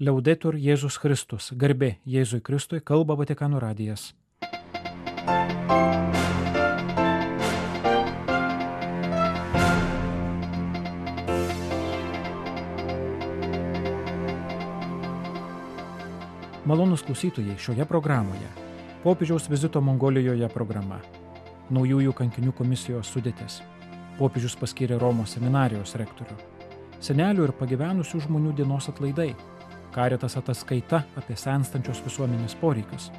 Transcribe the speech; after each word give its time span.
Liaudetur 0.00 0.56
Jėzus 0.56 0.96
Kristus, 0.96 1.50
garbė 1.52 1.98
Jėzui 2.08 2.40
Kristui, 2.40 2.80
kalba 2.80 3.12
Vatikano 3.12 3.58
radijas. 3.60 4.14
Malonus 16.64 17.04
klausytojai 17.04 17.58
šioje 17.60 17.84
programoje. 17.84 18.48
Popiežiaus 19.04 19.50
vizito 19.52 19.84
Mongolijoje 19.84 20.48
programa. 20.48 21.02
Naujųjų 21.68 22.16
kankinių 22.16 22.56
komisijos 22.56 23.12
sudėtis. 23.12 23.60
Popiežius 24.16 24.56
paskyrė 24.56 24.96
Romos 24.96 25.36
seminarijos 25.36 25.92
rektorių. 26.00 26.40
Senelių 27.02 27.50
ir 27.50 27.58
pagyvenusių 27.60 28.24
žmonių 28.24 28.56
dienos 28.56 28.88
atlaidai. 28.88 29.34
Karitas 29.92 30.38
ataskaita 30.40 31.02
apie 31.20 31.34
senstančios 31.36 32.00
visuomenės 32.06 32.56
poreikius. 32.56 33.10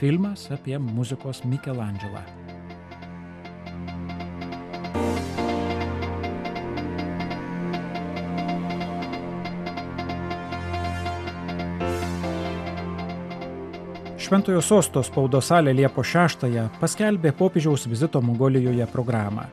Filmas 0.00 0.46
apie 0.54 0.78
muzikos 0.80 1.42
Michelangelo. 1.44 2.22
Šventojo 14.26 14.58
sosto 14.64 15.04
spaudos 15.06 15.52
salė 15.52 15.76
Liepo 15.76 16.02
6-ąją 16.02 16.64
paskelbė 16.80 17.30
popiežiaus 17.36 17.84
vizito 17.86 18.24
Mongolijoje 18.24 18.88
programą, 18.90 19.44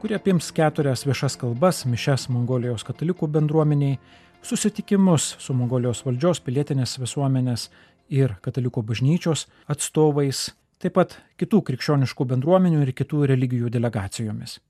kuri 0.00 0.16
apims 0.16 0.48
keturias 0.56 1.04
viešas 1.06 1.36
kalbas, 1.38 1.84
mišes 1.86 2.26
Mongolijos 2.32 2.82
katalikų 2.88 3.28
bendruomeniai, 3.36 4.00
susitikimus 4.46 5.34
su 5.42 5.54
Mongolijos 5.54 6.04
valdžios, 6.06 6.40
pilietinės 6.46 6.96
visuomenės 7.02 7.66
ir 8.12 8.36
katalikų 8.44 8.84
bažnyčios 8.86 9.46
atstovais, 9.72 10.52
taip 10.78 10.94
pat 10.98 11.16
kitų 11.40 11.62
krikščioniškų 11.66 12.26
bendruomenių 12.32 12.84
ir 12.84 12.92
kitų 12.94 13.26
religijų 13.32 13.72
delegacijomis. 13.74 14.60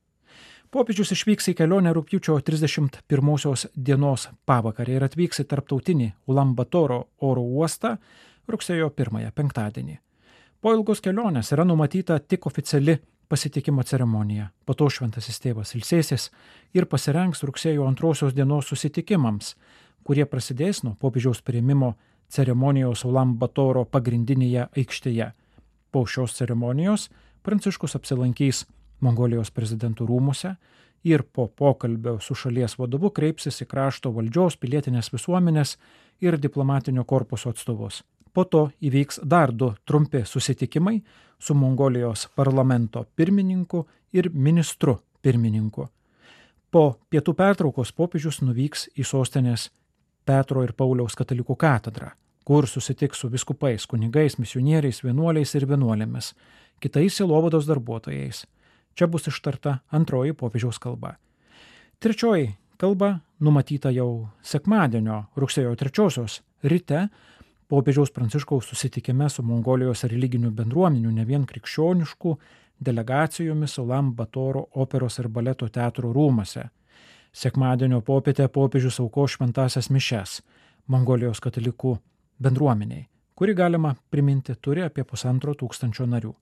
Popiežius 0.73 1.12
išvyks 1.15 1.53
į 1.53 1.55
kelionę 1.61 1.92
rūpjūčio 1.95 2.39
31 2.42 3.69
dienos 3.77 4.28
pavakarę 4.48 4.97
ir 4.97 5.05
atvyks 5.06 5.45
į 5.45 5.47
tarptautinį 5.53 6.09
Ulambatoro 6.27 6.98
oro 7.22 7.45
uostą, 7.45 7.97
rugsėjo 8.48 8.91
1 8.97 9.31
penktadienį. 9.37 10.00
Po 10.61 10.72
ilgos 10.75 11.05
kelionės 11.05 11.53
yra 11.53 11.65
numatyta 11.69 12.19
tik 12.19 12.48
oficiali 12.48 12.97
pasitikimo 13.28 13.82
ceremonija. 13.82 14.50
Po 14.64 14.74
to 14.74 14.88
šventasis 14.91 15.41
tėvas 15.42 15.74
ilsėsis 15.78 16.30
ir 16.74 16.86
pasirengs 16.91 17.42
rugsėjo 17.46 17.86
antrosios 17.88 18.34
dienos 18.34 18.70
susitikimams, 18.70 19.55
kurie 20.06 20.27
prasidės 20.27 20.82
nuo 20.84 20.94
popiežiaus 21.00 21.42
prieimimo 21.42 21.94
ceremonijos 22.28 23.04
Ulam 23.04 23.36
Batoro 23.38 23.84
pagrindinėje 23.84 24.69
aikštėje. 24.77 25.32
Po 25.91 26.06
šios 26.06 26.36
ceremonijos 26.38 27.08
Pranciškus 27.47 27.94
apsilankys 27.94 28.64
Mongolijos 29.06 29.52
prezidentų 29.54 30.08
rūmose 30.08 30.56
ir 31.06 31.22
po 31.22 31.47
pokalbio 31.47 32.16
su 32.19 32.34
šalies 32.34 32.74
vadovu 32.80 33.12
kreipsis 33.14 33.62
į 33.62 33.69
krašto 33.70 34.10
valdžios, 34.16 34.56
pilietinės 34.58 35.12
visuomenės 35.14 35.77
ir 36.24 36.38
diplomatinio 36.42 37.04
korpuso 37.06 37.52
atstovus. 37.54 38.00
Po 38.37 38.45
to 38.45 38.67
įvyks 38.84 39.23
dar 39.25 39.48
du 39.48 39.70
trumpi 39.89 40.20
susitikimai 40.29 40.98
su 41.41 41.55
Mongolijos 41.56 42.27
parlamento 42.37 43.06
pirmininku 43.17 43.87
ir 44.12 44.28
ministru 44.28 44.98
pirmininku. 45.25 45.87
Po 46.70 46.83
pietų 47.09 47.33
pertraukos 47.33 47.95
popiežius 47.97 48.43
nuvyks 48.45 48.91
į 48.93 49.06
sostinės 49.09 49.70
Petro 50.28 50.61
ir 50.67 50.75
Pauliaus 50.77 51.17
katalikų 51.17 51.56
katedrą, 51.56 52.11
kur 52.45 52.69
susitiks 52.69 53.23
su 53.23 53.31
viskupais, 53.33 53.87
kunigais, 53.89 54.37
misionieriais, 54.37 55.00
vienuoliais 55.06 55.55
ir 55.56 55.65
vienuolėmis, 55.71 56.34
kitais 56.81 57.17
silovados 57.17 57.65
darbuotojais. 57.71 58.43
Čia 58.97 59.09
bus 59.09 59.31
ištarta 59.33 59.78
antroji 59.97 60.37
popiežiaus 60.37 60.77
kalba. 60.83 61.15
Trečioji 62.05 62.53
kalba 62.77 63.15
numatyta 63.41 63.94
jau 63.97 64.28
sekmadienio 64.44 65.22
rugsėjo 65.41 65.72
trečiosios 65.81 66.43
ryte 66.65 67.06
popiežiaus 67.69 68.10
Pranciškaus 68.10 68.69
susitikime 68.71 69.28
su 69.31 69.43
Mongolijos 69.43 70.04
religinių 70.04 70.50
bendruomenių, 70.54 71.10
ne 71.12 71.25
vien 71.25 71.47
krikščioniškų, 71.47 72.37
delegacijomis 72.81 73.78
Ulam 73.78 74.12
Batoro 74.15 74.66
operos 74.75 75.19
ir 75.19 75.28
baleto 75.28 75.69
teatro 75.69 76.12
rūmose. 76.12 76.69
Sekmadienio 77.32 78.00
popietę 78.00 78.49
popiežius 78.49 79.00
auko 79.00 79.27
šventasias 79.28 79.91
mišes 79.91 80.41
Mongolijos 80.87 81.41
katalikų 81.43 81.97
bendruomeniai, 82.41 83.06
kuri 83.34 83.54
galima 83.54 83.94
priminti 84.10 84.54
turi 84.60 84.84
apie 84.87 85.04
pusantro 85.04 85.54
tūkstančio 85.54 86.06
narių. 86.06 86.33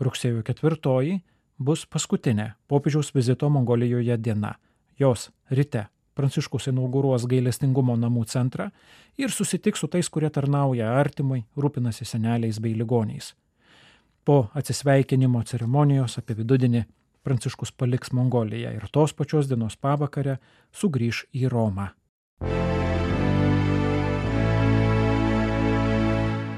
Rugsėjo 0.00 0.42
ketvirtoji 0.42 1.20
bus 1.58 1.84
paskutinė 1.86 2.54
popiežiaus 2.68 3.12
vizito 3.14 3.50
Mongolijoje 3.50 4.16
diena. 4.18 4.56
Jos 4.98 5.30
ryte 5.50 5.86
Pranciškus 6.14 6.68
inauguruos 6.68 7.24
gailestingumo 7.28 7.96
namų 7.96 8.26
centrą 8.28 8.68
ir 9.16 9.32
susitiks 9.32 9.80
su 9.80 9.88
tais, 9.88 10.08
kurie 10.12 10.30
tarnauja 10.30 10.90
artimui, 10.98 11.44
rūpinasi 11.56 12.04
seneliais 12.08 12.60
bei 12.60 12.74
ligoniais. 12.76 13.32
Po 14.24 14.48
atsisveikinimo 14.54 15.42
ceremonijos 15.48 16.18
apie 16.20 16.36
vidudienį 16.38 16.84
Pranciškus 17.22 17.70
paliks 17.78 18.10
Mongoliją 18.12 18.72
ir 18.74 18.86
tos 18.90 19.12
pačios 19.14 19.48
dienos 19.50 19.76
pavakarę 19.78 20.40
sugrįž 20.74 21.26
į 21.38 21.48
Romą. 21.52 21.92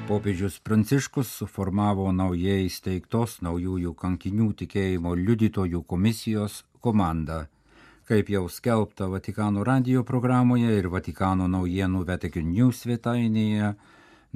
Popiežius 0.09 0.59
Pranciškus 0.60 1.31
suformavo 1.41 2.10
naujai 2.12 2.66
įsteigtos 2.66 3.38
naujųjų 3.44 3.93
kankinių 3.97 4.50
tikėjimo 4.60 5.14
liudytojų 5.16 5.81
komisijos 5.88 6.62
komandą 6.84 7.47
kaip 8.04 8.28
jau 8.28 8.48
skelbta 8.48 9.06
Vatikano 9.09 9.65
radio 9.65 10.03
programoje 10.04 10.76
ir 10.76 10.91
Vatikano 10.92 11.47
naujienų 11.48 12.03
Vatican 12.04 12.50
News 12.53 12.82
svetainėje, 12.84 13.70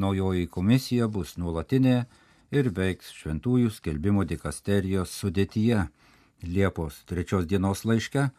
naujoji 0.01 0.47
komisija 0.49 1.09
bus 1.13 1.35
nuolatinė 1.37 1.97
ir 2.51 2.71
veiks 2.73 3.11
šventųjų 3.13 3.69
skelbimo 3.75 4.25
dikasterijos 4.25 5.13
sudėtyje. 5.13 5.83
Liepos 6.49 7.03
trečios 7.11 7.45
dienos 7.51 7.85
laiške 7.85 8.31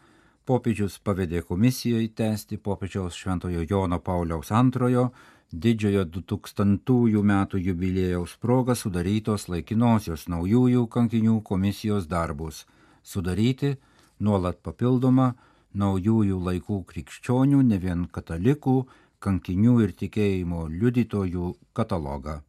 popiežius 0.50 0.96
pavedė 0.98 1.44
komisijai 1.46 2.08
tęsti 2.08 2.58
popiežiaus 2.58 3.14
šventojo 3.14 3.62
Jono 3.70 4.00
Pauliaus 4.02 4.50
antrojo 4.50 5.12
didžiojo 5.52 6.08
2000 6.10 7.22
metų 7.30 7.60
jubiliejaus 7.68 8.34
proga 8.42 8.74
sudarytos 8.74 9.46
laikinosios 9.52 10.26
naujųjų 10.26 10.88
kankinių 10.88 11.38
komisijos 11.42 12.10
darbus- 12.10 12.64
sudaryti 13.12 13.76
nuolat 14.20 14.60
papildoma 14.62 15.32
naujųjų 15.74 16.38
laikų 16.46 16.82
krikščionių, 16.90 17.62
ne 17.62 17.78
vien 17.78 18.06
katalikų, 18.12 18.76
kankinių 19.20 19.80
ir 19.84 19.92
tikėjimo 19.96 20.66
liudytojų 20.72 21.54
katalogą. 21.76 22.40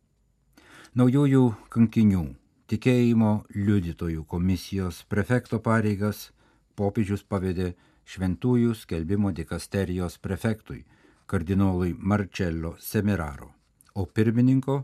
Naujųjų 0.96 1.44
kankinių 1.72 2.24
tikėjimo 2.72 3.32
liudytojų 3.56 4.26
komisijos 4.28 5.04
prefekto 5.12 5.59
pareigas 5.59 6.30
popiežius 6.76 7.24
pavedė 7.24 7.74
šventųjų 8.08 8.76
skelbimo 8.76 9.32
dikasterijos 9.36 10.18
prefektui, 10.24 10.86
kardinolui 11.28 11.94
Marcello 11.98 12.76
Semiraro, 12.80 13.52
o 13.96 14.06
pirmininko 14.06 14.82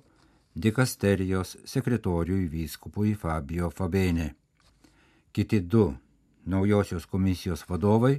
dikasterijos 0.56 1.58
sekretoriui 1.66 2.48
vyskupui 2.52 3.16
Fabio 3.16 3.70
Fabene. 3.72 4.34
Kiti 5.32 5.60
du 5.62 5.90
naujosios 6.48 7.06
komisijos 7.06 7.66
vadovai 7.70 8.18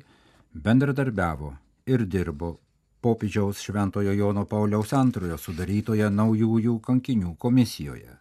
bendradarbiavo 0.53 1.55
ir 1.87 2.07
dirbo 2.07 2.57
popiežiaus 3.01 3.61
Šventojo 3.63 4.13
Jono 4.13 4.45
Pauliaus 4.45 4.93
antrojo 4.93 5.39
sudarytoje 5.39 6.11
naujųjų 6.11 6.79
kankinių 6.85 7.37
komisijoje. 7.39 8.17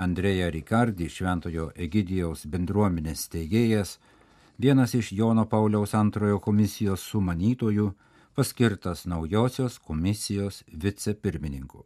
Andrėja 0.00 0.50
Rikardi, 0.50 1.08
Šventojo 1.08 1.70
Egidijaus 1.76 2.46
bendruomenės 2.46 3.26
steigėjas, 3.28 3.98
vienas 4.58 4.94
iš 4.94 5.12
Jono 5.12 5.44
Pauliaus 5.46 5.94
antrojo 5.94 6.40
komisijos 6.40 7.04
sumanytojų, 7.12 7.90
paskirtas 8.34 9.06
naujosios 9.06 9.78
komisijos 9.78 10.62
vicepirmininku. 10.72 11.84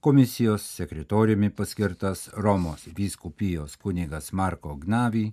Komisijos 0.00 0.66
sekretoriumi 0.76 1.50
paskirtas 1.50 2.28
Romos 2.34 2.88
vyskupijos 2.96 3.76
kunigas 3.76 4.32
Marko 4.32 4.74
Gnavy, 4.76 5.32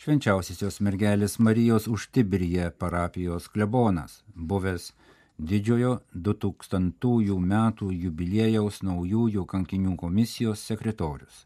švenčiausiosios 0.00 0.78
mergelės 0.80 1.34
Marijos 1.44 1.84
užtibryje 1.84 2.70
parapijos 2.80 3.50
klebonas, 3.52 4.22
buvęs 4.32 4.94
didžiojo 5.36 5.98
2000 6.14 7.36
metų 7.52 7.90
jubiliejaus 8.06 8.80
naujųjų 8.80 9.44
kankinių 9.44 9.98
komisijos 10.00 10.64
sekretorius. 10.70 11.44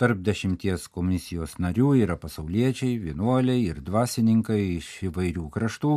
Tarp 0.00 0.24
dešimties 0.24 0.88
komisijos 0.88 1.58
narių 1.60 1.92
yra 2.00 2.16
pasauliečiai, 2.16 2.96
vienuoliai 2.96 3.68
ir 3.68 3.84
dvasininkai 3.84 4.60
iš 4.78 4.88
įvairių 5.10 5.50
kraštų 5.52 5.92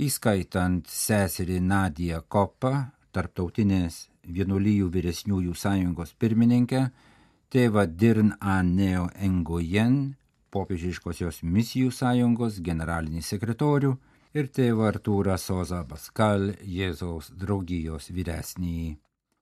įskaitant 0.00 0.88
seserį 0.88 1.60
Nadiją 1.60 2.24
Kopą, 2.24 2.88
tarptautinės 3.12 4.06
vienuolijų 4.24 4.88
vyresniųjų 4.96 5.54
sąjungos 5.54 6.16
pirmininkę, 6.18 6.86
tėvą 7.52 7.84
Dirn 7.86 8.32
Aneo 8.40 9.10
Engojen, 9.14 10.14
popiežiškosios 10.54 11.42
misijų 11.44 11.92
sąjungos 11.94 12.60
generalinį 12.64 13.22
sekretorių 13.26 13.94
ir 14.38 14.50
tėvą 14.58 14.90
Artūrą 14.90 15.38
Soza 15.38 15.84
Baskal, 15.88 16.52
Jėzaus 16.62 17.30
draugijos 17.38 18.10
vyresnįjį. 18.14 18.92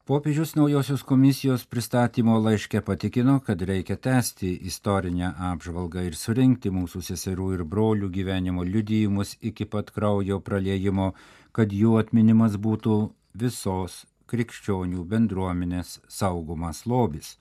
Popiežius 0.02 0.56
naujosios 0.58 1.04
komisijos 1.06 1.64
pristatymo 1.70 2.38
laiške 2.42 2.80
patikino, 2.82 3.36
kad 3.46 3.60
reikia 3.62 3.96
tęsti 3.96 4.48
istorinę 4.70 5.28
apžvalgą 5.48 6.02
ir 6.08 6.16
surinkti 6.18 6.72
mūsų 6.74 7.02
seserų 7.06 7.46
ir 7.54 7.62
brolių 7.74 8.08
gyvenimo 8.16 8.66
liudijimus 8.66 9.36
iki 9.50 9.68
pat 9.74 9.92
kraujo 9.94 10.40
praliejimo, 10.48 11.12
kad 11.52 11.70
jų 11.70 12.00
atminimas 12.00 12.58
būtų 12.58 12.96
visos 13.44 14.02
krikščionių 14.26 15.06
bendruomenės 15.06 16.00
saugomas 16.08 16.82
lobis. 16.86 17.36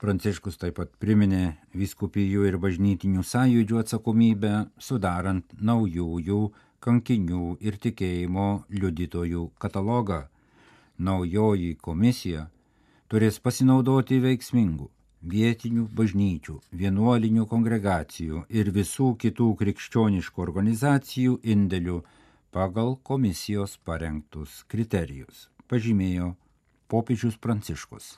Pranciškus 0.00 0.58
taip 0.60 0.78
pat 0.80 0.90
priminė 1.00 1.56
viskupijų 1.76 2.48
ir 2.48 2.58
bažnytinių 2.62 3.22
sąjūdžių 3.24 3.80
atsakomybę, 3.82 4.54
sudarant 4.78 5.54
naujųjų 5.60 6.40
kankinių 6.84 7.56
ir 7.64 7.78
tikėjimo 7.80 8.48
liudytojų 8.74 9.46
katalogą. 9.62 10.24
Naujoji 10.98 11.76
komisija 11.82 12.48
turės 13.10 13.40
pasinaudoti 13.42 14.20
veiksmingų 14.22 14.90
vietinių 15.24 15.86
bažnyčių, 15.96 16.58
vienuolinių 16.76 17.46
kongregacijų 17.48 18.44
ir 18.52 18.70
visų 18.74 19.14
kitų 19.20 19.48
krikščioniškų 19.60 20.44
organizacijų 20.44 21.38
indėlių 21.54 22.02
pagal 22.54 22.96
komisijos 23.02 23.78
parengtus 23.84 24.62
kriterijus, 24.68 25.48
pažymėjo 25.68 26.34
popiežius 26.92 27.40
Pranciškus. 27.40 28.14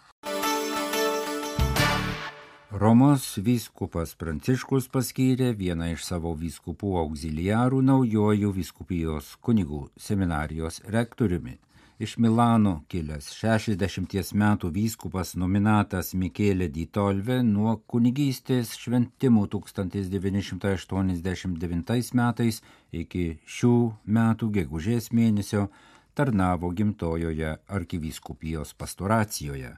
Romos 2.77 3.39
vyskupas 3.41 4.11
Pranciškus 4.21 4.85
paskyrė 4.93 5.55
vieną 5.57 5.87
iš 5.95 6.03
savo 6.05 6.35
vyskupų 6.37 6.91
auxiliarų 7.01 7.79
naujojų 7.89 8.51
vyskupijos 8.53 9.41
kunigų 9.41 9.89
seminarijos 10.07 10.85
rektoriumi. 10.93 11.57
Iš 11.97 12.21
Milano 12.21 12.85
kilęs 12.93 13.33
60 13.33 14.37
metų 14.43 14.69
vyskupas 14.75 15.33
nominatas 15.41 16.13
Mikėlė 16.13 16.69
Dytolve 16.75 17.39
nuo 17.49 17.81
kunigystės 17.89 18.77
šventimų 18.77 19.49
1989 19.57 22.13
metais 22.21 22.61
iki 22.93 23.41
šių 23.57 23.77
metų 24.05 24.53
gegužės 24.61 25.09
mėnesio 25.17 25.73
tarnavo 26.17 26.71
gimtojoje 26.73 27.51
arkivyskupijos 27.79 28.73
pastoracijoje. 28.81 29.75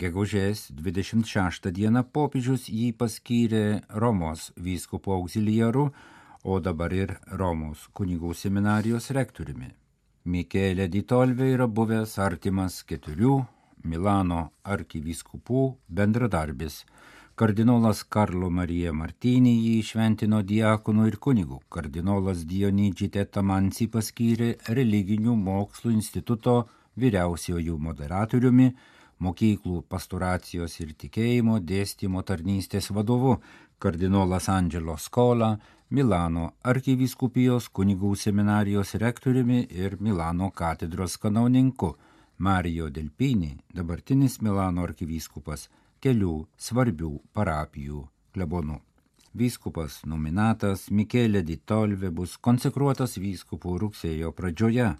Gegužės 0.00 0.64
26 0.72 1.68
dieną 1.76 2.02
popiežius 2.16 2.70
jį 2.72 2.88
paskyrė 2.96 3.64
Romos 4.04 4.48
vyskupo 4.56 5.12
auxiliaru, 5.18 5.90
o 6.44 6.58
dabar 6.64 6.96
ir 6.96 7.14
Romos 7.42 7.84
kunigų 7.92 8.32
seminarijos 8.34 9.10
rektoriumi. 9.12 9.68
Mikėlė 10.24 10.88
Ditolvė 10.88 11.52
yra 11.56 11.68
buvęs 11.68 12.16
artimas 12.22 12.80
keturių 12.88 13.42
Milano 13.84 14.42
arkivyskupų 14.64 15.62
bendradarbis 15.90 16.84
Kardinolas 17.42 18.04
Karlo 18.06 18.46
Marija 18.54 18.92
Martinį 18.94 19.50
jį 19.50 19.70
išventino 19.80 20.38
diakonu 20.46 21.08
ir 21.08 21.16
kunigu. 21.24 21.56
Kardinolas 21.74 22.44
Dionydži 22.46 23.08
Tetamansi 23.16 23.88
paskyrė 23.90 24.50
religinių 24.76 25.34
mokslų 25.48 25.90
instituto 25.96 26.54
vyriausiojų 27.02 27.80
moderatoriumi, 27.88 28.68
mokyklų 29.26 29.82
pastoracijos 29.90 30.78
ir 30.84 30.94
tikėjimo 31.02 31.58
dėstymo 31.72 32.22
tarnystės 32.30 32.92
vadovu, 32.94 33.34
kardinolas 33.82 34.46
Angelo 34.46 34.94
Skola, 34.94 35.56
Milano 35.90 36.52
arkivyskupijos 36.62 37.72
kunigų 37.74 38.14
seminarijos 38.22 38.94
rektoriumi 39.02 39.64
ir 39.66 39.98
Milano 39.98 40.54
katedros 40.54 41.18
kanauninku, 41.18 41.96
Mario 42.38 42.86
Delpini, 42.86 43.56
dabartinis 43.74 44.38
Milano 44.46 44.86
arkivyskupas, 44.86 45.72
kelių 46.02 46.34
svarbių 46.58 47.12
parapijų 47.32 48.02
klebonų. 48.34 48.80
Vyskupas 49.32 50.02
nominatas 50.04 50.90
Mikėlė 50.90 51.40
Ditolvė 51.46 52.10
bus 52.12 52.36
konsekruotas 52.36 53.16
vyskupų 53.16 53.78
rugsėjo 53.86 54.34
pradžioje. 54.36 54.90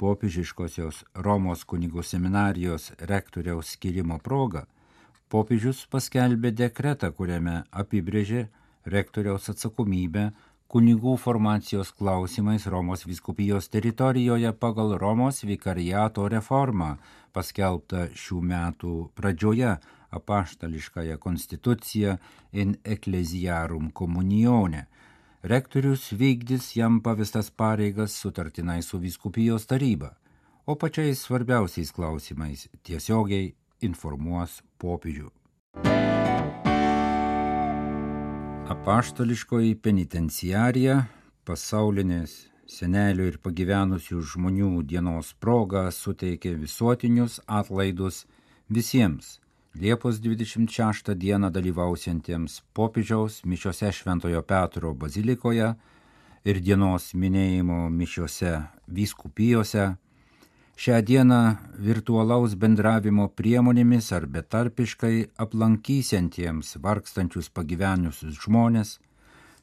Popiežiškosios 0.00 1.04
Romos 1.14 1.62
kunigų 1.68 2.02
seminarijos 2.02 2.90
rektoriaus 2.98 3.76
skirimo 3.76 4.18
proga 4.18 4.66
popiežius 5.30 5.84
paskelbė 5.90 6.50
dekretą, 6.58 7.12
kuriame 7.14 7.62
apibrėžė 7.70 8.48
rektoriaus 8.90 9.46
atsakomybę 9.52 10.30
kunigų 10.70 11.16
formacijos 11.18 11.90
klausimais 11.98 12.68
Romos 12.70 13.02
viskupijos 13.02 13.66
teritorijoje 13.72 14.52
pagal 14.54 14.94
Romos 15.02 15.42
vikariato 15.42 16.28
reformą, 16.30 16.92
paskelbtą 17.34 18.06
šių 18.14 18.38
metų 18.52 18.92
pradžioje 19.18 19.72
apaštališkąją 20.14 21.18
konstituciją 21.18 22.16
in 22.52 22.76
ecclesiarum 22.84 23.90
komunione. 23.90 24.86
Rektorius 25.42 26.12
vykdys 26.12 26.74
jam 26.76 27.00
pavestas 27.00 27.50
pareigas 27.50 28.14
sutartinai 28.14 28.82
su 28.82 28.98
viskupijos 29.02 29.66
taryba, 29.66 30.14
o 30.66 30.76
pačiais 30.76 31.24
svarbiausiais 31.26 31.90
klausimais 31.96 32.68
tiesiogiai 32.86 33.54
informuos 33.82 34.60
popiežių. 34.78 35.30
Apaštališkoji 38.70 39.72
penitenciarija 39.82 41.00
pasaulinės 41.48 42.36
senelių 42.70 43.24
ir 43.32 43.38
pagyvenusių 43.42 44.20
žmonių 44.32 44.68
dienos 44.86 45.32
proga 45.42 45.88
suteikė 45.90 46.52
visuotinius 46.60 47.40
atlaidus 47.50 48.20
visiems. 48.70 49.40
Liepos 49.74 50.20
26 50.22 51.16
dieną 51.18 51.50
dalyvausiems 51.50 52.60
popiežiaus 52.70 53.40
mišiose 53.42 53.90
Šventojo 53.90 54.44
Petro 54.46 54.94
bazilikoje 54.94 55.72
ir 56.46 56.62
dienos 56.62 57.10
minėjimo 57.14 57.88
mišiose 57.90 58.54
vyskupijose, 58.86 59.96
šią 60.80 61.02
dieną 61.04 61.38
virtualaus 61.86 62.54
bendravimo 62.60 63.26
priemonėmis 63.38 64.06
ar 64.16 64.24
betarpiškai 64.36 65.16
aplankysiantiems 65.44 66.70
vargstančius 66.86 67.50
pagyvenusius 67.58 68.38
žmonės, 68.46 68.94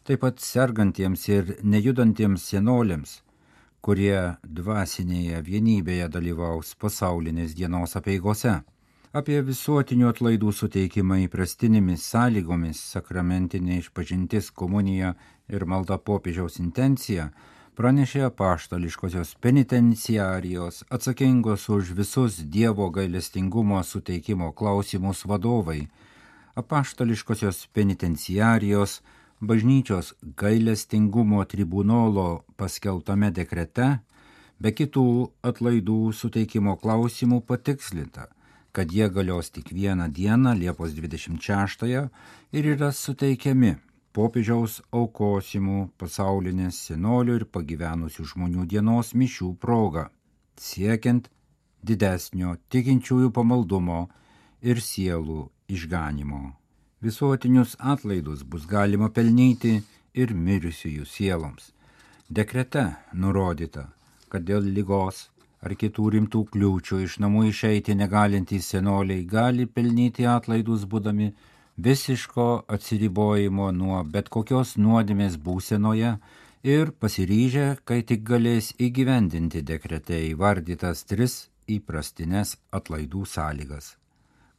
taip 0.06 0.22
pat 0.22 0.44
sergantiems 0.46 1.24
ir 1.32 1.50
nejudantiems 1.64 2.46
senoliams, 2.52 3.16
kurie 3.82 4.38
dvasinėje 4.60 5.42
vienybėje 5.50 6.12
dalyvaus 6.20 6.76
pasaulinės 6.86 7.58
dienos 7.58 7.98
apieigose 7.98 8.60
apie 9.18 9.42
visuotinių 9.50 10.12
atlaidų 10.14 10.54
suteikimą 10.54 11.24
įprastinėmis 11.26 12.06
sąlygomis, 12.14 12.78
sakramentinė 12.94 13.82
išpažintis, 13.82 14.54
komunija 14.54 15.16
ir 15.50 15.66
malda 15.66 15.98
popiežiaus 15.98 16.62
intencija 16.62 17.32
pranešė 17.78 18.24
apaštališkosios 18.26 19.36
penitenciarijos 19.44 20.80
atsakingos 20.90 21.68
už 21.70 21.92
visus 22.00 22.40
Dievo 22.56 22.90
gailestingumo 22.90 23.84
suteikimo 23.84 24.50
klausimus 24.52 25.22
vadovai, 25.30 25.84
apaštališkosios 26.58 27.68
penitenciarijos 27.78 29.02
bažnyčios 29.40 30.16
gailestingumo 30.42 31.44
tribunolo 31.46 32.44
paskeltame 32.58 33.30
dekrete, 33.30 34.00
be 34.58 34.74
kitų 34.74 35.08
atlaidų 35.46 36.00
suteikimo 36.18 36.80
klausimų 36.82 37.44
patikslinta 37.46 38.32
kad 38.78 38.92
jie 38.94 39.08
galios 39.10 39.50
tik 39.50 39.72
vieną 39.74 40.06
dieną, 40.14 40.52
Liepos 40.54 40.92
26-ąją, 40.94 42.10
ir 42.54 42.66
yra 42.76 42.92
suteikiami 42.94 43.72
popiežiaus 44.18 44.80
aukosimų 44.98 45.80
pasaulinės 46.02 46.80
senolių 46.90 47.36
ir 47.40 47.44
pagyvenusių 47.54 48.24
žmonių 48.32 48.66
dienos 48.72 49.14
mišių 49.14 49.50
proga, 49.62 50.08
siekiant 50.58 51.28
didesnio 51.86 52.56
tikinčiųjų 52.74 53.30
pamaldumo 53.36 54.00
ir 54.62 54.82
sielų 54.82 55.44
išganimo. 55.70 56.42
Visuotinius 57.06 57.76
atlaidus 57.94 58.42
bus 58.42 58.66
galima 58.66 59.12
pelnyti 59.14 59.76
ir 60.18 60.34
mirusiųjų 60.34 61.06
sieloms. 61.06 61.72
Dekrete 62.28 62.88
nurodyta, 63.14 63.86
kad 64.34 64.48
dėl 64.50 64.66
lygos 64.78 65.28
ar 65.62 65.76
kitų 65.78 66.08
rimtų 66.16 66.42
kliūčių 66.56 67.04
iš 67.06 67.20
namų 67.22 67.46
išeiti 67.52 67.94
negalintys 68.02 68.72
senoliai 68.74 69.28
gali 69.30 69.70
pelnyti 69.70 70.26
atlaidus 70.26 70.90
būdami 70.90 71.30
visiško 71.78 72.64
atsiribojimo 72.68 73.72
nuo 73.72 74.02
bet 74.04 74.30
kokios 74.30 74.76
nuodėmės 74.82 75.38
būsenoje 75.38 76.16
ir 76.64 76.92
pasiryžę, 77.02 77.68
kai 77.86 78.02
tik 78.02 78.26
galės 78.26 78.74
įgyvendinti 78.82 79.62
dekrete 79.62 80.18
įvardytas 80.32 81.06
tris 81.06 81.38
įprastinės 81.70 82.58
atlaidų 82.74 83.24
sąlygas. 83.26 83.96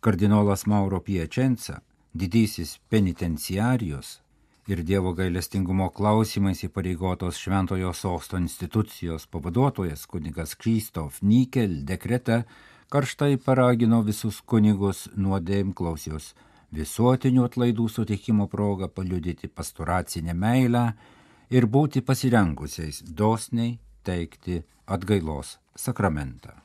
Kardinolas 0.01 0.67
Mauro 0.67 1.01
Piečenca, 1.03 1.81
didysis 2.15 2.79
penitenciarijos 2.89 4.21
ir 4.69 4.85
Dievo 4.85 5.15
gailestingumo 5.17 5.89
klausimais 5.91 6.63
įpareigotos 6.69 7.41
Šventojo 7.41 7.93
sosto 7.97 8.39
institucijos 8.39 9.27
pavaduotojas 9.27 10.07
kunigas 10.07 10.55
Kristof 10.55 11.23
Nikel 11.23 11.81
dekrete 11.89 12.45
karštai 12.93 13.37
paragino 13.43 14.05
visus 14.07 14.39
kunigus 14.41 15.09
nuodėm 15.17 15.73
klausius 15.75 16.35
visuotinių 16.75 17.45
atlaidų 17.49 17.89
sutikimo 17.89 18.49
progą 18.49 18.89
paliudyti 18.89 19.49
pastoracinę 19.49 20.35
meilę 20.35 20.85
ir 21.51 21.67
būti 21.67 22.03
pasirengusiais 22.05 23.03
dosniai 23.03 23.79
teikti 24.05 24.63
atgailos 24.87 25.59
sakramentą. 25.77 26.57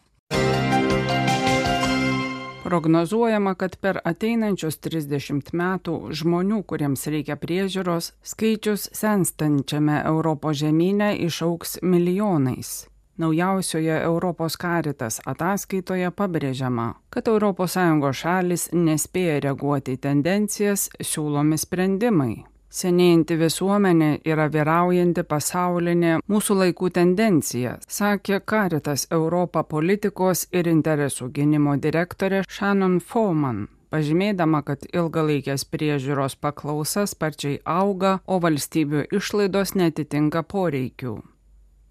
Prognozuojama, 2.64 3.56
kad 3.60 3.76
per 3.84 4.00
ateinančius 4.08 4.78
30 4.80 5.52
metų 5.52 5.98
žmonių, 6.16 6.62
kuriems 6.64 7.04
reikia 7.12 7.36
priežiūros, 7.36 8.14
skaičius 8.24 8.88
senstančiame 8.96 10.00
Europos 10.08 10.62
žemynė 10.64 11.12
išauks 11.28 11.82
milijonais. 11.84 12.93
Naujausioje 13.18 14.00
Europos 14.02 14.56
karitas 14.58 15.20
ataskaitoje 15.30 16.10
pabrėžiama, 16.18 16.94
kad 17.14 17.28
ES 17.30 17.76
šalis 18.18 18.70
nespėja 18.74 19.40
reaguoti 19.44 19.94
į 19.94 20.02
tendencijas 20.08 20.90
siūlomi 20.98 21.58
sprendimai. 21.58 22.46
Senėjanti 22.74 23.36
visuomenė 23.38 24.08
yra 24.26 24.48
vyraujanti 24.50 25.22
pasaulinė 25.30 26.16
mūsų 26.26 26.58
laikų 26.64 26.90
tendencija, 26.90 27.76
sakė 27.88 28.40
Karitas 28.42 29.06
Europą 29.12 29.62
politikos 29.64 30.48
ir 30.52 30.66
interesų 30.72 31.30
gynimo 31.36 31.78
direktorė 31.78 32.42
Shannon 32.50 32.98
Foman 33.00 33.68
pažymėdama, 33.94 34.64
kad 34.66 34.88
ilgalaikės 34.90 35.68
priežiūros 35.70 36.34
paklausa 36.42 37.06
sparčiai 37.10 37.60
auga, 37.62 38.18
o 38.26 38.40
valstybių 38.42 39.06
išlaidos 39.20 39.76
netitinka 39.78 40.42
poreikių. 40.56 41.20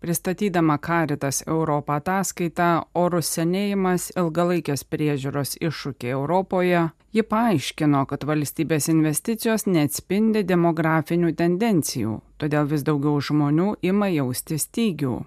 Pristatydama 0.02 0.78
Karitas 0.78 1.44
Europą 1.47 1.94
ataskaitą 2.00 2.68
Orus 2.99 3.28
senėjimas 3.37 4.09
ilgalaikės 4.18 4.82
priežiūros 4.90 5.52
iššūkiai 5.62 6.16
Europoje, 6.16 6.80
ji 7.14 7.23
paaiškino, 7.23 8.00
kad 8.11 8.26
valstybės 8.26 8.90
investicijos 8.90 9.68
neatspindi 9.71 10.42
demografinių 10.49 11.30
tendencijų, 11.38 12.16
todėl 12.42 12.66
vis 12.75 12.82
daugiau 12.82 13.23
žmonių 13.28 13.68
ima 13.92 14.11
jausti 14.11 14.59
stygių. 14.59 15.21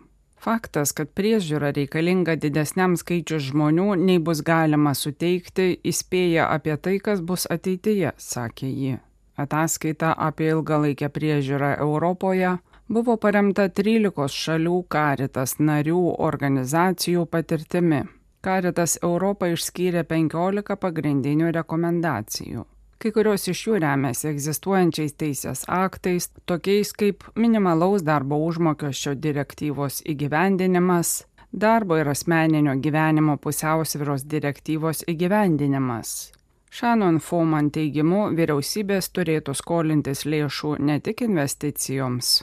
Faktas, 0.44 0.92
kad 0.92 1.16
priežiūra 1.16 1.72
reikalinga 1.80 2.36
didesniam 2.36 3.00
skaičiu 3.00 3.40
žmonių, 3.48 3.90
nei 3.96 4.20
bus 4.20 4.44
galima 4.44 4.92
suteikti, 4.92 5.72
įspėja 5.88 6.52
apie 6.52 6.76
tai, 6.76 7.00
kas 7.00 7.24
bus 7.24 7.48
ateityje, 7.48 8.12
sakė 8.20 8.76
ji. 8.76 9.00
Ataskaita 9.40 10.12
apie 10.20 10.52
ilgalaikę 10.52 11.08
priežiūrą 11.16 11.78
Europoje 11.80 12.58
buvo 12.88 13.18
paremta 13.18 13.68
13 13.70 14.30
šalių 14.32 14.78
karitas 14.90 15.58
narių 15.60 16.04
organizacijų 16.28 17.26
patirtimi. 17.26 18.04
Karitas 18.46 19.00
Europą 19.02 19.50
išskyrė 19.56 20.04
15 20.06 20.78
pagrindinių 20.78 21.52
rekomendacijų. 21.56 22.66
Kai 23.02 23.12
kurios 23.12 23.48
iš 23.52 23.62
jų 23.68 23.80
remiasi 23.84 24.30
egzistuojančiais 24.30 25.18
teisės 25.20 25.66
aktais, 25.68 26.30
tokiais 26.46 26.94
kaip 26.94 27.26
minimalaus 27.36 28.06
darbo 28.06 28.38
užmokesčio 28.46 29.16
direktyvos 29.20 30.00
įgyvendinimas, 30.06 31.26
darbo 31.52 31.98
ir 32.00 32.10
asmeninio 32.14 32.78
gyvenimo 32.80 33.36
pusiausviros 33.42 34.24
direktyvos 34.30 35.04
įgyvendinimas. 35.12 36.32
Šanon 36.76 37.22
Foman 37.24 37.70
teigimu, 37.72 38.30
vyriausybės 38.36 39.12
turėtų 39.16 39.54
skolintis 39.56 40.26
lėšų 40.28 40.78
ne 40.80 41.00
tik 41.00 41.24
investicijoms, 41.28 42.42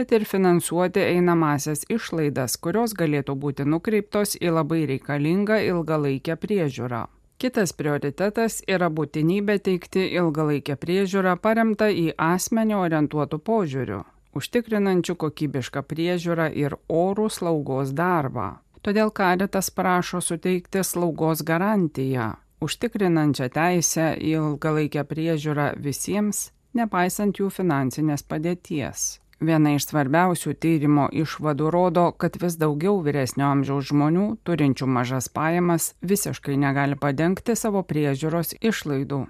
bet 0.00 0.12
ir 0.16 0.24
finansuoti 0.24 1.02
einamasias 1.04 1.82
išlaidas, 1.92 2.56
kurios 2.56 2.94
galėtų 2.96 3.34
būti 3.36 3.66
nukreiptos 3.68 4.38
į 4.40 4.54
labai 4.56 4.86
reikalingą 4.88 5.58
ilgalaikę 5.66 6.38
priežiūrą. 6.40 7.02
Kitas 7.40 7.74
prioritetas 7.76 8.58
yra 8.68 8.88
būtinybė 8.88 9.58
teikti 9.66 10.06
ilgalaikę 10.16 10.78
priežiūrą 10.80 11.36
paremtą 11.44 11.90
į 11.92 12.06
asmenį 12.16 12.78
orientuotų 12.80 13.42
požiūrių, 13.44 14.00
užtikrinančių 14.40 15.18
kokybišką 15.20 15.84
priežiūrą 15.92 16.50
ir 16.64 16.78
orų 16.88 17.28
slaugos 17.36 17.92
darbą. 17.92 18.50
Todėl 18.80 19.12
karitas 19.12 19.68
prašo 19.68 20.24
suteikti 20.24 20.80
slaugos 20.80 21.44
garantiją, 21.44 22.34
užtikrinančią 22.64 23.52
teisę 23.52 24.12
į 24.16 24.36
ilgalaikę 24.40 25.04
priežiūrą 25.12 25.74
visiems, 25.76 26.46
nepaisant 26.72 27.36
jų 27.36 27.52
finansinės 27.52 28.24
padėties. 28.24 29.10
Viena 29.40 29.72
iš 29.72 29.86
svarbiausių 29.88 30.52
tyrimo 30.60 31.08
išvadų 31.16 31.70
rodo, 31.72 32.06
kad 32.12 32.36
vis 32.42 32.58
daugiau 32.60 32.98
vyresnio 33.00 33.46
amžiaus 33.48 33.88
žmonių, 33.88 34.26
turinčių 34.44 34.86
mažas 34.86 35.30
pajamas, 35.32 35.94
visiškai 36.04 36.58
negali 36.60 36.98
padengti 37.00 37.56
savo 37.56 37.80
priežiūros 37.80 38.52
išlaidų. 38.60 39.22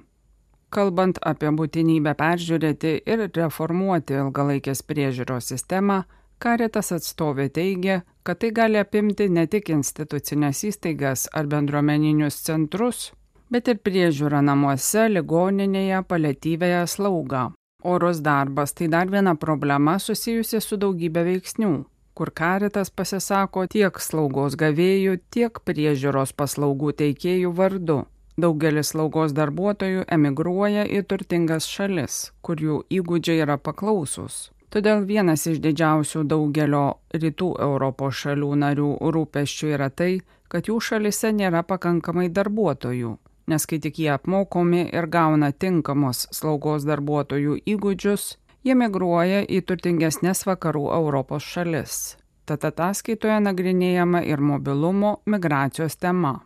Kalbant 0.71 1.19
apie 1.26 1.50
būtinybę 1.55 2.14
peržiūrėti 2.19 2.97
ir 3.07 3.29
reformuoti 3.35 4.19
ilgalaikės 4.19 4.83
priežiūros 4.87 5.50
sistemą, 5.55 6.05
Karitas 6.40 6.88
atstovė 6.97 7.50
teigia, 7.52 7.99
kad 8.25 8.38
tai 8.40 8.49
gali 8.57 8.79
apimti 8.81 9.26
ne 9.29 9.43
tik 9.45 9.69
institucinės 9.75 10.62
įstaigas 10.71 11.26
ar 11.37 11.50
bendruomeninius 11.52 12.40
centrus, 12.47 13.11
bet 13.52 13.69
ir 13.69 13.83
priežiūrą 13.85 14.40
namuose, 14.49 15.05
ligoninėje, 15.12 16.00
paliatyvėje 16.09 16.87
slaugą. 16.95 17.50
Orus 17.82 18.20
darbas 18.20 18.72
tai 18.72 18.88
dar 18.88 19.08
viena 19.08 19.34
problema 19.34 19.99
susijusi 19.99 20.60
su 20.60 20.76
daugybė 20.76 21.25
veiksnių, 21.25 21.72
kur 22.14 22.30
karitas 22.37 22.90
pasisako 22.90 23.64
tiek 23.72 24.00
slaugos 24.04 24.56
gavėjų, 24.60 25.16
tiek 25.32 25.60
priežiūros 25.64 26.34
paslaugų 26.37 26.92
teikėjų 27.00 27.52
vardu. 27.56 28.02
Daugelis 28.40 28.92
slaugos 28.92 29.32
darbuotojų 29.37 30.04
emigruoja 30.16 30.84
į 30.84 31.02
turtingas 31.08 31.66
šalis, 31.68 32.30
kur 32.44 32.60
jų 32.60 32.82
įgūdžiai 33.00 33.42
yra 33.44 33.56
paklausus. 33.56 34.50
Todėl 34.70 35.02
vienas 35.08 35.46
iš 35.50 35.58
didžiausių 35.64 36.22
daugelio 36.30 36.84
rytų 37.16 37.49
Europos 37.64 38.20
šalių 38.22 38.50
narių 38.62 38.90
rūpeščių 39.16 39.72
yra 39.75 39.88
tai, 39.90 40.20
kad 40.49 40.68
jų 40.68 40.76
šalise 40.80 41.32
nėra 41.34 41.64
pakankamai 41.66 42.28
darbuotojų, 42.30 43.16
nes 43.50 43.66
kai 43.66 43.80
tik 43.83 43.99
jie 43.99 44.12
apmokomi 44.14 44.87
ir 44.88 45.09
gauna 45.11 45.50
tinkamos 45.52 46.26
slaugos 46.35 46.87
darbuotojų 46.88 47.59
įgūdžius, 47.75 48.26
jie 48.64 48.76
migruoja 48.76 49.42
į 49.45 49.62
turtingesnės 49.69 50.47
vakarų 50.49 50.87
Europos 50.97 51.47
šalis. 51.54 51.99
Tad 52.47 52.64
ataskaitoje 52.66 53.40
nagrinėjama 53.47 54.23
ir 54.26 54.40
mobilumo 54.42 55.19
migracijos 55.26 55.97
tema. 55.97 56.40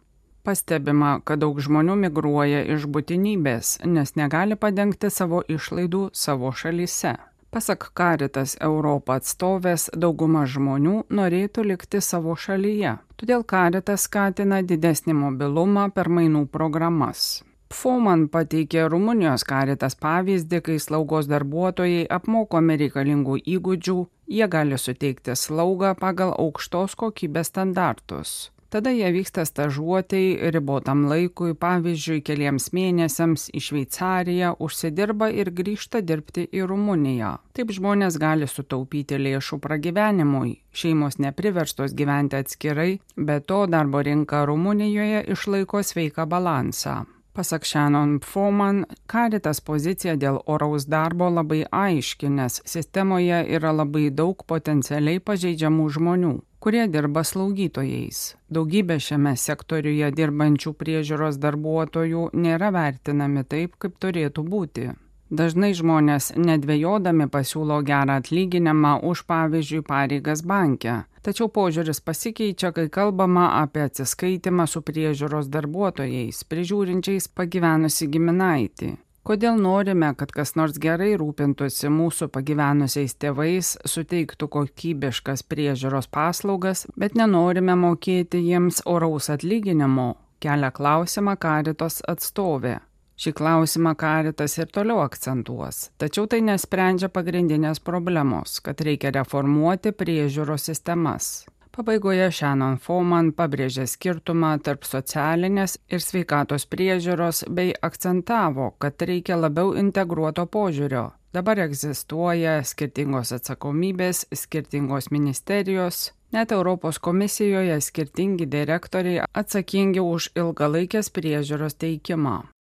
Pastebima, 0.45 1.19
kad 1.25 1.41
daug 1.41 1.61
žmonių 1.65 1.95
migruoja 2.03 2.61
iš 2.75 2.85
būtinybės, 2.93 3.79
nes 3.89 4.13
negali 4.21 4.59
padengti 4.61 5.09
savo 5.09 5.41
išlaidų 5.49 6.11
savo 6.13 6.51
šalyse. 6.53 7.15
Pasak 7.55 7.87
Karitas 7.97 8.57
Europą 8.61 9.17
atstovės, 9.21 9.87
dauguma 9.95 10.43
žmonių 10.45 11.07
norėtų 11.09 11.65
likti 11.71 12.03
savo 12.05 12.35
šalyje, 12.37 12.99
todėl 13.21 13.45
Karitas 13.45 14.07
skatina 14.09 14.61
didesnį 14.63 15.17
mobilumą 15.19 15.91
per 15.95 16.09
mainų 16.09 16.47
programas. 16.53 17.43
Foman 17.75 18.29
pateikė 18.31 18.87
Rumunijos 18.93 19.43
karitas 19.49 19.97
pavyzdį, 19.99 20.61
kai 20.67 20.77
slaugos 20.79 21.27
darbuotojai 21.31 22.05
apmokomi 22.17 22.77
reikalingų 22.85 23.41
įgūdžių, 23.57 23.97
jie 24.39 24.49
gali 24.55 24.79
suteikti 24.79 25.35
slaugą 25.35 25.95
pagal 25.99 26.35
aukštos 26.39 26.95
kokybės 27.01 27.51
standartus. 27.51 28.54
Tada 28.75 28.91
jie 28.91 29.13
vyksta 29.13 29.45
stažuotei 29.45 30.51
ribotam 30.51 31.05
laikui, 31.07 31.53
pavyzdžiui, 31.55 32.25
keliems 32.27 32.73
mėnesiams 32.75 33.45
į 33.55 33.61
Šveicariją, 33.63 34.49
užsidirba 34.59 35.29
ir 35.31 35.53
grįžta 35.55 36.01
dirbti 36.03 36.49
į 36.51 36.65
Rumuniją. 36.67 37.29
Taip 37.55 37.71
žmonės 37.77 38.19
gali 38.19 38.49
sutaupyti 38.51 39.21
lėšų 39.23 39.61
pragyvenimui. 39.63 40.57
Šeimos 40.75 41.21
nepriverstos 41.23 41.95
gyventi 41.95 42.41
atskirai, 42.41 42.97
bet 43.15 43.47
to 43.47 43.61
darbo 43.71 44.03
rinka 44.03 44.41
Rumunijoje 44.51 45.21
išlaiko 45.37 45.83
sveiką 45.87 46.27
balansą. 46.27 47.05
Pasak 47.35 47.63
Shannon 47.67 48.17
Foman, 48.27 48.81
karitas 49.07 49.61
pozicija 49.63 50.17
dėl 50.19 50.41
oraus 50.51 50.89
darbo 50.91 51.31
labai 51.31 51.61
aiški, 51.71 52.27
nes 52.27 52.59
sistemoje 52.67 53.39
yra 53.55 53.71
labai 53.71 54.09
daug 54.11 54.43
potencialiai 54.51 55.23
pažeidžiamų 55.23 55.89
žmonių 55.99 56.35
kurie 56.65 56.87
dirba 56.89 57.21
slaugytojais. 57.29 58.19
Daugybė 58.57 58.97
šiame 59.07 59.35
sektoriuje 59.37 60.09
dirbančių 60.17 60.71
priežiūros 60.81 61.37
darbuotojų 61.43 62.31
nėra 62.41 62.71
vertinami 62.73 63.43
taip, 63.45 63.75
kaip 63.77 63.99
turėtų 64.01 64.45
būti. 64.49 64.87
Dažnai 65.35 65.75
žmonės 65.77 66.31
nedvėjodami 66.41 67.29
pasiūlo 67.33 67.83
gerą 67.85 68.17
atlyginimą 68.23 68.95
už 69.11 69.27
pavyzdžiui 69.29 69.85
pareigas 69.85 70.41
banke. 70.41 71.03
Tačiau 71.25 71.51
požiūris 71.53 72.01
pasikeičia, 72.05 72.73
kai 72.77 72.89
kalbama 72.93 73.51
apie 73.61 73.85
atsiskaitimą 73.85 74.65
su 74.69 74.81
priežiūros 74.89 75.53
darbuotojais, 75.53 76.45
prižiūrinčiais 76.49 77.29
pagyvenusi 77.33 78.09
giminaitį. 78.17 78.95
Kodėl 79.25 79.57
norime, 79.57 80.11
kad 80.21 80.35
kas 80.37 80.51
nors 80.53 80.77
gerai 80.77 81.15
rūpintųsi 81.17 81.89
mūsų 81.89 82.27
pagyvenusiais 82.35 83.15
tėvais, 83.17 83.71
suteiktų 83.89 84.51
kokybiškas 84.53 85.47
priežiūros 85.49 86.11
paslaugas, 86.13 86.85
bet 87.01 87.17
nenorime 87.17 87.73
mokėti 87.73 88.43
jiems 88.45 88.83
oraus 88.85 89.31
atlyginimo, 89.33 90.11
kelia 90.45 90.69
klausimą 90.77 91.39
karitos 91.41 92.03
atstovė. 92.05 92.83
Šį 93.17 93.33
klausimą 93.39 93.95
karitas 93.97 94.59
ir 94.59 94.69
toliau 94.75 95.01
akcentuos, 95.01 95.87
tačiau 96.03 96.29
tai 96.29 96.43
nesprendžia 96.45 97.09
pagrindinės 97.09 97.81
problemos, 97.81 98.59
kad 98.61 98.85
reikia 98.85 99.15
reformuoti 99.15 99.95
priežiūros 99.97 100.69
sistemas. 100.69 101.47
Pabaigoje 101.75 102.29
Shannon 102.31 102.77
Foman 102.79 103.33
pabrėžė 103.35 103.89
skirtumą 103.91 104.53
tarp 104.63 104.85
socialinės 104.87 105.73
ir 105.91 106.05
sveikatos 106.05 106.69
priežiūros 106.71 107.43
bei 107.51 107.73
akcentavo, 107.89 108.69
kad 108.79 109.03
reikia 109.03 109.35
labiau 109.41 109.73
integruoto 109.75 110.47
požiūrio. 110.47 111.09
Dabar 111.35 111.65
egzistuoja 111.65 112.61
skirtingos 112.63 113.35
atsakomybės, 113.35 114.23
skirtingos 114.31 115.11
ministerijos, 115.11 116.13
net 116.31 116.55
Europos 116.55 117.03
komisijoje 117.03 117.81
skirtingi 117.83 118.47
direktoriai 118.47 119.27
atsakingi 119.35 119.99
už 119.99 120.31
ilgalaikės 120.39 121.11
priežiūros 121.11 121.75
teikimą. 121.75 122.54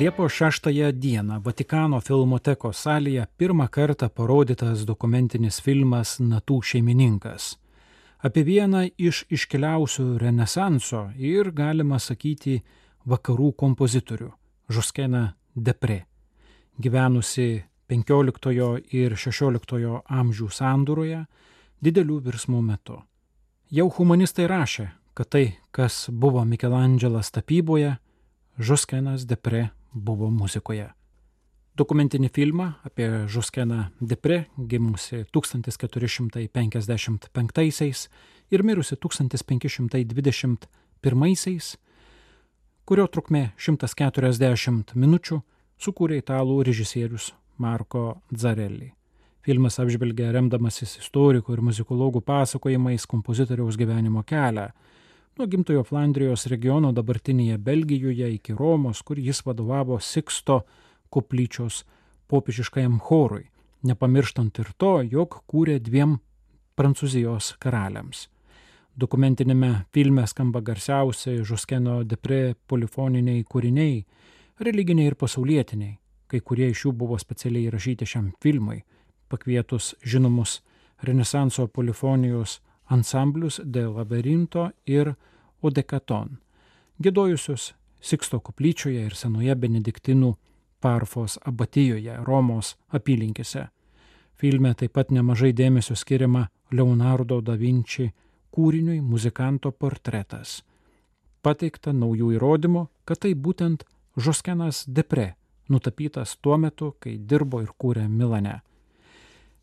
Liepos 0.00 0.32
6 0.32 0.62
dieną 0.92 1.42
Vatikano 1.44 1.98
filmotekos 2.00 2.78
salėje 2.86 3.26
pirmą 3.36 3.66
kartą 3.68 4.06
parodytas 4.08 4.86
dokumentinis 4.88 5.58
filmas 5.60 6.14
Natų 6.24 6.62
šeimininkas. 6.64 7.58
Apie 8.24 8.40
vieną 8.48 8.86
iš 8.96 9.26
iškiliausių 9.28 10.04
Renesanso 10.22 11.02
ir, 11.18 11.50
galima 11.52 11.98
sakyti, 12.00 12.62
vakarų 13.04 13.52
kompozitorių- 13.52 14.30
Žuskeną 14.74 15.22
Depre, 15.54 16.06
gyvenusi 16.80 17.62
15 17.88 18.80
ir 18.92 19.16
16 19.16 20.00
amžių 20.08 20.48
sandūroje 20.48 21.26
didelių 21.82 22.20
virsmų 22.24 22.62
metu. 22.62 23.02
Jau 23.70 23.90
humanistai 23.90 24.46
rašė, 24.48 24.88
kad 25.14 25.28
tai, 25.28 25.58
kas 25.70 26.08
buvo 26.08 26.44
Mikelandželas 26.44 27.30
tapyboje, 27.30 27.98
Žuskenas 28.58 29.26
Depre 29.26 29.70
buvo 29.94 30.30
muzikoje. 30.30 30.90
Dokumentinį 31.78 32.28
filmą 32.34 32.72
apie 32.84 33.26
Žuskeną 33.30 33.84
Depre, 34.00 34.44
gimusi 34.58 35.24
1455 35.32 38.08
ir 38.50 38.62
mirusi 38.66 38.96
1521, 38.96 41.76
kurio 42.84 43.06
trukmė 43.06 43.50
140 43.56 44.94
minučių, 44.98 45.42
sukūrė 45.80 46.16
italų 46.20 46.62
režisierius 46.68 47.32
Marko 47.56 48.20
Zarelli. 48.36 48.92
Filmas 49.40 49.80
apžvelgia 49.80 50.28
remdamasis 50.34 50.98
istorikų 51.00 51.54
ir 51.54 51.60
muzikologų 51.64 52.20
pasakojimais 52.26 53.06
kompozitoriaus 53.08 53.76
gyvenimo 53.80 54.20
kelią 54.26 54.68
nuo 55.40 55.46
gimtojo 55.48 55.80
Flandrijos 55.88 56.42
regiono 56.52 56.90
dabartinėje 56.92 57.56
Belgijoje 57.64 58.26
iki 58.34 58.52
Romos, 58.52 58.98
kur 59.00 59.16
jis 59.16 59.38
vadovavo 59.46 59.96
Siksto 60.04 60.58
koplyčios 61.08 61.78
popiežiškajam 62.28 62.98
chorui, 63.00 63.46
nepamirštant 63.88 64.60
ir 64.60 64.68
to, 64.76 64.90
jog 65.00 65.38
kūrė 65.48 65.78
dviem 65.80 66.18
Prancūzijos 66.76 67.54
karaliams. 67.56 68.26
Dokumentinėme 69.00 69.86
filme 69.96 70.26
skamba 70.28 70.60
garsiausiai 70.60 71.40
Žuskeno 71.40 72.02
depre 72.04 72.54
polifoniniai 72.68 73.40
kūriniai, 73.48 74.04
religiniai 74.60 75.08
ir 75.08 75.16
pasaulietiniai, 75.16 75.96
kai 76.28 76.44
kurie 76.44 76.68
iš 76.68 76.84
jų 76.84 76.92
buvo 77.00 77.16
specialiai 77.16 77.70
įrašyti 77.70 78.12
šiam 78.12 78.28
filmui, 78.44 78.82
pakvietus 79.32 79.94
žinomus 80.04 80.60
Renesanso 81.00 81.64
polifonijos 81.72 82.60
ansamblius 82.90 83.60
dėl 83.64 83.94
laberinto 83.96 84.70
ir 84.86 85.14
Odekaton, 85.62 86.38
gėdojusius 87.02 87.74
Siksto 88.00 88.38
koplyčioje 88.40 89.02
ir 89.04 89.14
senoje 89.14 89.54
benediktinų 89.60 90.30
Parfos 90.80 91.36
abatijoje 91.44 92.14
Romos 92.24 92.72
apylinkėse. 92.96 93.66
Filme 94.40 94.72
taip 94.72 94.94
pat 94.96 95.10
nemažai 95.12 95.50
dėmesio 95.52 95.92
skiriama 96.00 96.46
Leonardo 96.72 97.42
da 97.44 97.58
Vinci 97.60 98.06
kūriniui 98.56 99.02
muzikanto 99.04 99.72
portretas. 99.72 100.62
Pateikta 101.44 101.92
naujų 101.92 102.32
įrodymų, 102.38 102.86
kad 103.04 103.20
tai 103.20 103.34
būtent 103.34 103.84
Žoskenas 104.16 104.86
Depre, 104.88 105.34
nutapytas 105.68 106.38
tuo 106.40 106.56
metu, 106.56 106.94
kai 106.98 107.18
dirbo 107.18 107.60
ir 107.60 107.70
kūrė 107.76 108.08
Milane. 108.08 108.60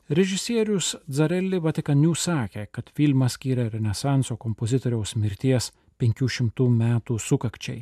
Režisierius 0.07 0.93
Zarelli 1.11 1.57
Vatikanių 1.59 2.13
sakė, 2.15 2.69
kad 2.71 2.87
filmas 2.95 3.33
skyrė 3.35 3.65
Renesanso 3.73 4.37
kompozitoriaus 4.39 5.17
mirties 5.19 5.73
500 5.99 6.67
metų 6.71 7.17
sukakčiai. 7.19 7.81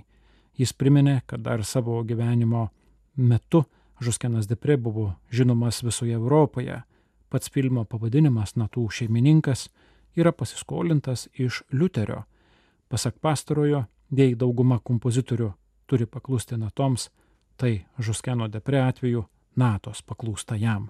Jis 0.58 0.74
priminė, 0.74 1.20
kad 1.30 1.44
dar 1.46 1.62
savo 1.64 2.00
gyvenimo 2.02 2.70
metu 3.16 3.62
Žuskenas 4.02 4.50
Depre 4.50 4.78
buvo 4.78 5.14
žinomas 5.30 5.84
visoje 5.86 6.18
Europoje. 6.18 6.80
Pats 7.30 7.54
filmo 7.54 7.86
pavadinimas 7.86 8.56
Natų 8.58 8.88
šeimininkas 8.90 9.70
yra 10.18 10.34
pasiskolintas 10.34 11.28
iš 11.38 11.62
Liuterio. 11.70 12.24
Pasak 12.90 13.22
pastarojo, 13.22 13.86
jei 14.10 14.34
dauguma 14.34 14.80
kompozitorių 14.80 15.54
turi 15.86 16.10
paklusti 16.10 16.58
natoms, 16.58 17.12
tai 17.56 17.86
Žuskeno 18.00 18.50
Depre 18.50 18.82
atveju 18.82 19.28
natos 19.56 20.02
paklūsta 20.02 20.58
jam. 20.58 20.90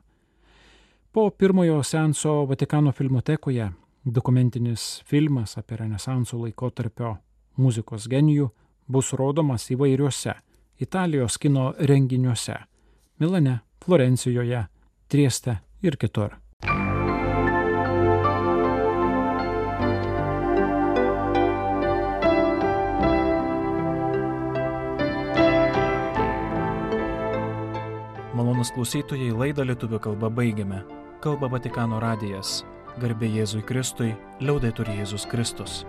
Po 1.16 1.30
pirmojo 1.30 1.84
senso 1.84 2.46
Vatikano 2.46 2.92
filmotekoje 2.92 3.70
dokumentinis 4.06 5.04
filmas 5.06 5.58
apie 5.58 5.78
Renesanso 5.78 6.42
laikotarpio 6.42 7.14
muzikos 7.56 8.10
genijų 8.12 8.50
bus 8.92 9.14
rodomas 9.16 9.70
įvairiuose 9.72 10.34
Italijos 10.80 11.38
kino 11.38 11.70
renginiuose- 11.80 12.56
Milane, 13.20 13.60
Florencijoje, 13.86 14.66
Trieste 15.08 15.56
ir 15.82 15.96
kitur. 15.98 16.36
Malonus 28.34 28.72
klausytojai 28.76 29.32
laidą 29.32 29.64
lietuvių 29.64 30.00
kalbą 30.00 30.30
baigiame 30.30 30.84
kalba 31.26 31.48
Vatikano 31.50 31.98
radijas. 31.98 32.60
Garbė 33.02 33.32
Jėzui 33.34 33.64
Kristui, 33.66 34.12
liaudai 34.46 34.70
turi 34.78 35.00
Jėzus 35.00 35.26
Kristus. 35.32 35.82